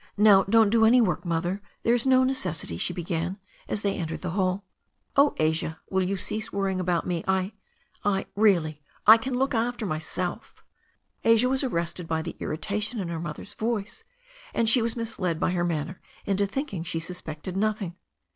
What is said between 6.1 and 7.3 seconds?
cease worrying about me—